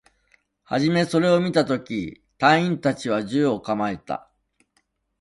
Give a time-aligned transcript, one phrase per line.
[0.63, 4.31] はじめそれを見たとき、隊員達は銃を構えた